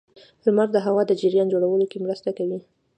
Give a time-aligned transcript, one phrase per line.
[0.45, 2.59] •لمر د هوا د جریان جوړولو کې مرسته کوي.